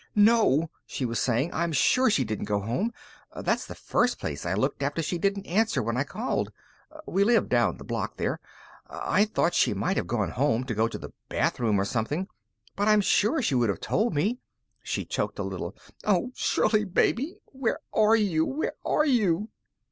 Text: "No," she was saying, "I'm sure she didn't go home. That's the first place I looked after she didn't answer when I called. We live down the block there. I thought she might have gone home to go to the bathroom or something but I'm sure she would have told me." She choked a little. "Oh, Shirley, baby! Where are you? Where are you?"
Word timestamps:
"No," 0.15 0.71
she 0.87 1.05
was 1.05 1.19
saying, 1.19 1.51
"I'm 1.53 1.71
sure 1.71 2.09
she 2.09 2.23
didn't 2.23 2.45
go 2.45 2.59
home. 2.61 2.91
That's 3.39 3.67
the 3.67 3.75
first 3.75 4.17
place 4.19 4.47
I 4.47 4.55
looked 4.55 4.81
after 4.81 5.03
she 5.03 5.19
didn't 5.19 5.45
answer 5.45 5.83
when 5.83 5.95
I 5.95 6.03
called. 6.03 6.51
We 7.05 7.23
live 7.23 7.47
down 7.49 7.77
the 7.77 7.83
block 7.83 8.17
there. 8.17 8.39
I 8.89 9.25
thought 9.25 9.53
she 9.53 9.75
might 9.75 9.97
have 9.97 10.07
gone 10.07 10.31
home 10.31 10.63
to 10.63 10.73
go 10.73 10.87
to 10.87 10.97
the 10.97 11.13
bathroom 11.29 11.79
or 11.79 11.85
something 11.85 12.27
but 12.75 12.87
I'm 12.87 13.01
sure 13.01 13.43
she 13.43 13.53
would 13.53 13.69
have 13.69 13.79
told 13.79 14.15
me." 14.15 14.39
She 14.81 15.05
choked 15.05 15.37
a 15.37 15.43
little. 15.43 15.75
"Oh, 16.03 16.31
Shirley, 16.33 16.83
baby! 16.83 17.37
Where 17.51 17.77
are 17.93 18.15
you? 18.15 18.43
Where 18.47 18.73
are 18.83 19.05
you?" 19.05 19.49